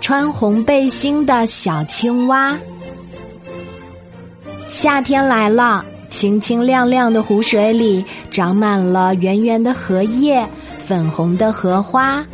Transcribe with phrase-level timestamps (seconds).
[0.00, 2.58] 穿红背心的小青蛙。
[4.68, 10.46] 夏天来了，清清亮亮的湖水里长满了圆圆的荷叶、
[10.78, 12.24] 粉红的荷花。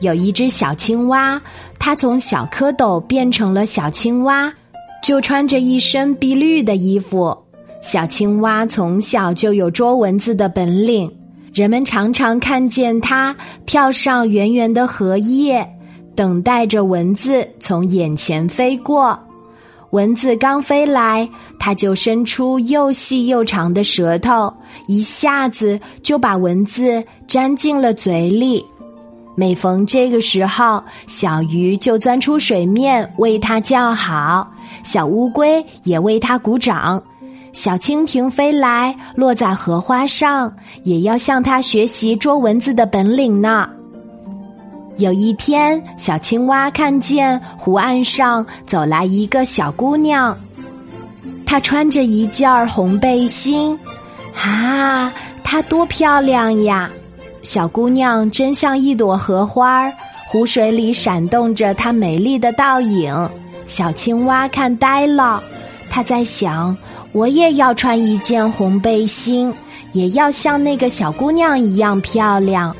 [0.00, 1.40] 有一只小青蛙，
[1.78, 4.52] 它从小蝌蚪变成了小青蛙，
[5.02, 7.36] 就穿着一身碧绿的衣服。
[7.80, 11.10] 小青蛙从小就有捉蚊子的本领。
[11.52, 15.66] 人们常常看见它跳上圆圆的荷叶，
[16.14, 19.18] 等待着蚊子从眼前飞过。
[19.90, 21.28] 蚊子刚飞来，
[21.58, 24.52] 它就伸出又细又长的舌头，
[24.88, 28.64] 一下子就把蚊子粘进了嘴里。
[29.36, 34.48] 每逢这个时候，小鱼就钻出水面为它叫好，
[34.82, 37.02] 小乌龟也为它鼓掌。
[37.52, 40.52] 小蜻蜓飞来，落在荷花上，
[40.82, 43.70] 也要向它学习捉蚊子的本领呢。
[44.96, 50.36] 有一天，小青蛙看见湖岸上走来一个小姑娘，
[51.44, 53.78] 她穿着一件红背心，
[54.36, 56.90] 啊，她多漂亮呀！
[57.42, 59.92] 小姑娘真像一朵荷花，
[60.28, 63.28] 湖水里闪动着她美丽的倒影。
[63.66, 65.42] 小青蛙看呆了。
[65.90, 66.76] 他在想，
[67.12, 69.54] 我也要穿一件红背心，
[69.92, 72.74] 也要像那个小姑娘一样漂亮。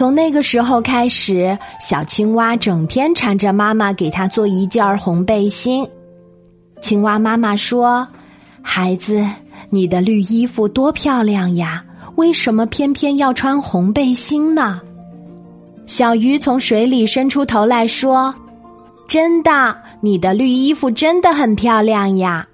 [0.00, 5.86] 从那个时候开始，小青蛙整天缠着妈妈给他做一件红背心。
[6.80, 8.08] 青蛙妈妈说
[8.64, 9.22] ：“孩子，
[9.68, 11.84] 你的绿衣服多漂亮呀，
[12.14, 14.80] 为什么偏偏要穿红背心呢？”
[15.84, 18.34] 小鱼从水里伸出头来说。
[19.06, 22.48] 真的，你的绿衣服真的很漂亮呀！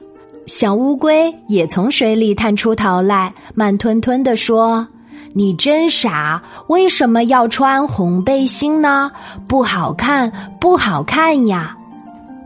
[0.49, 4.85] 小乌龟也从水里探出头来，慢吞吞地说
[5.33, 9.11] ：“你真傻，为什么要穿红背心呢？
[9.47, 11.77] 不好看，不好看呀！”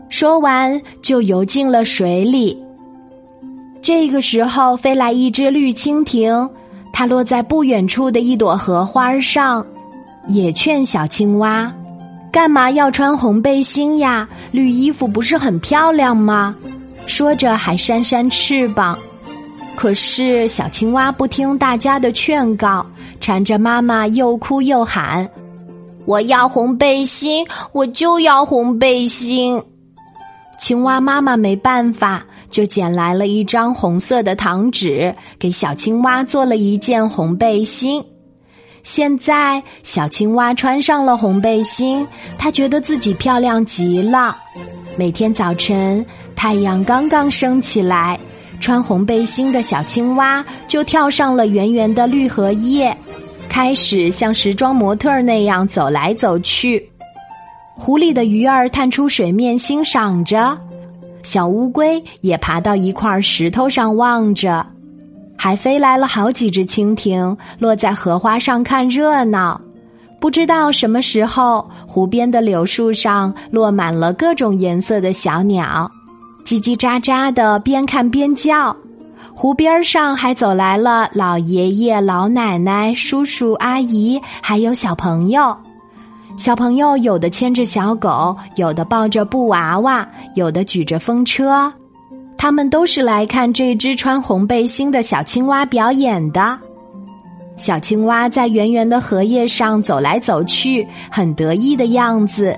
[0.09, 2.61] 说完就游进了水里。
[3.81, 6.49] 这个时候，飞来一只绿蜻蜓，
[6.91, 9.65] 它落在不远处的一朵荷花上，
[10.27, 11.73] 也劝小青蛙。
[12.31, 14.27] 干嘛要穿红背心呀？
[14.51, 16.55] 绿衣服不是很漂亮吗？
[17.07, 18.97] 说着还扇扇翅膀。
[19.75, 22.85] 可是小青蛙不听大家的劝告，
[23.19, 25.27] 缠着妈妈又哭又喊
[26.05, 29.61] ：“我要红背心，我就要红背心！”
[30.59, 38.03] 青蛙妈妈没办法，就捡来了一张红色的糖纸，给小青蛙做了一件红背心。
[38.83, 42.07] 现在，小青蛙穿上了红背心，
[42.37, 44.37] 它觉得自己漂亮极了。
[44.95, 46.05] 每天早晨，
[46.35, 48.19] 太阳刚刚升起来，
[48.61, 52.95] 穿红背心的小青蛙就跳上了圆圆的绿荷叶，
[53.49, 56.87] 开始像时装模特那样走来走去。
[57.75, 60.55] 湖里的鱼儿探出水面欣赏着，
[61.23, 64.65] 小乌龟也爬到一块石头上望着。
[65.35, 69.59] 还飞来了好几只蜻蜓，落在荷花上看热闹。
[70.19, 75.91] 不知道什么时候，湖边的柳树上落满了各种颜色的小鸟，
[76.45, 78.75] 叽叽喳喳的边看边叫。
[79.33, 85.55] 湖边上还走来了老爷爷、老奶奶、叔叔阿姨，还有小朋友。
[86.37, 91.71] 小朋友有的牵着小狗，有的抱着布娃娃，有的举着风车。
[92.37, 96.57] 他们都是来看这只穿红背心的小青蛙表演的。
[97.57, 102.57] 小青蛙在圆圆的荷叶上走来走去，很得意的样子。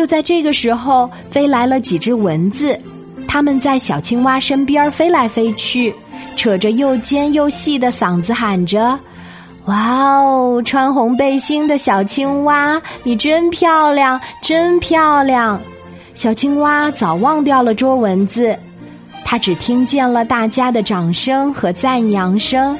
[0.00, 2.74] 就在这个时候，飞来了几只蚊子，
[3.28, 5.94] 它们在小青蛙身边飞来飞去，
[6.36, 8.98] 扯着又尖又细的嗓子喊着
[9.68, 15.60] ：“哇哦，穿红背心的小青蛙，你真漂亮，真漂亮！”
[16.14, 18.58] 小青蛙早忘掉了捉蚊子。
[19.22, 22.74] 它只听见了大家的掌声和赞扬声。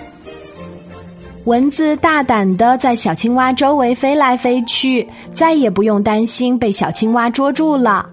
[1.45, 8.09] 蚊子大胆的在小青蛙周围飞来飞去，再也不用担心被小青蛙捉住了。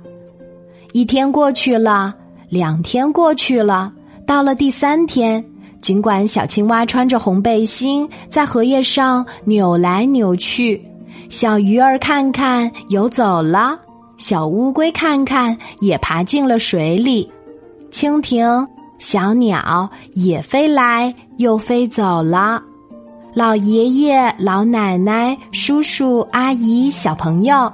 [0.93, 2.15] 一天过去了，
[2.49, 3.91] 两天过去了，
[4.25, 5.43] 到了第三天，
[5.81, 10.81] 尽管小青蛙穿着红背心在荷叶上扭来扭去，
[11.29, 13.77] 小鱼儿看看游走了，
[14.15, 17.29] 小乌龟看看也爬进了水里。
[17.91, 18.65] 蜻蜓、
[18.97, 22.63] 小鸟也飞来又飞走了，
[23.33, 27.71] 老爷爷、老奶奶、叔叔阿姨、小朋友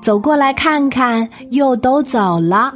[0.00, 2.72] 走过来看看，又都走了。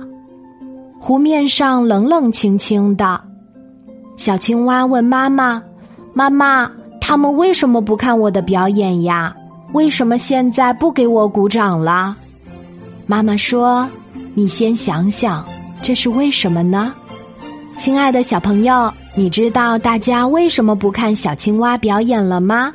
[1.00, 3.20] 湖面上冷冷清清的，
[4.16, 5.62] 小青蛙问妈妈
[6.12, 6.70] ：“妈妈，
[7.00, 9.34] 他们为什么不看我的表演呀？”
[9.72, 12.16] 为什么现在不给我鼓掌了？
[13.06, 13.88] 妈妈说
[14.34, 15.44] ：“你先想想，
[15.82, 16.92] 这是为什么呢？”
[17.76, 22.72] 亲爱的小朋友，你知道大家为什么不看小青蛙表演了吗？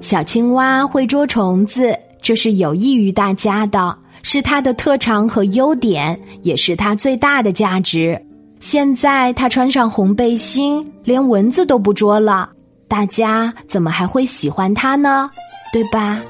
[0.00, 8.20] 小青蛙会捉虫子，这是有益于大家的，是它的特长和优点，也是它最大的价值。
[8.58, 12.50] 现在它穿上红背心，连蚊子都不捉了，
[12.88, 15.30] 大家怎么还会喜欢它呢？
[15.72, 16.20] 对吧？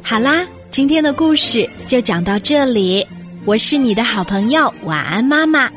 [0.00, 3.04] 好啦，今天的故事就讲到这里。
[3.46, 5.70] 我是你的好朋友，晚安，妈妈，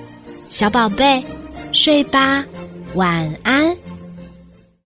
[0.49, 1.23] 小宝贝，
[1.71, 2.43] 睡吧，
[2.95, 3.77] 晚安。